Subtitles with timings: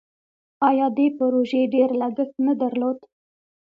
[0.69, 2.97] آیا دې پروژې ډیر لګښت نه درلود؟